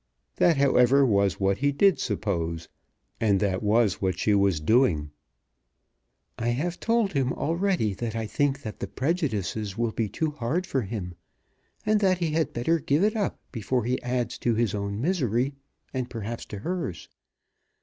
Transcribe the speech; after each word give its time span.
That, 0.37 0.57
however, 0.57 1.05
was 1.05 1.39
what 1.39 1.59
he 1.59 1.71
did 1.71 1.99
suppose, 1.99 2.67
and 3.19 3.39
that 3.39 3.61
was 3.61 4.01
what 4.01 4.17
she 4.17 4.33
was 4.33 4.59
doing. 4.59 5.11
"I 6.39 6.47
have 6.47 6.79
told 6.79 7.13
him 7.13 7.31
already 7.33 7.93
that 7.93 8.15
I 8.15 8.25
think 8.25 8.63
that 8.63 8.79
the 8.79 8.87
prejudices 8.87 9.77
will 9.77 9.91
be 9.91 10.09
too 10.09 10.31
hard 10.31 10.65
for 10.65 10.81
him, 10.81 11.13
and 11.85 11.99
that 11.99 12.17
he 12.17 12.31
had 12.31 12.51
better 12.51 12.79
give 12.79 13.03
it 13.03 13.15
up 13.15 13.39
before 13.51 13.85
he 13.85 14.01
adds 14.01 14.39
to 14.39 14.55
his 14.55 14.73
own 14.73 14.99
misery, 14.99 15.53
and 15.93 16.09
perhaps 16.09 16.47
to 16.47 16.57
hers. 16.57 17.07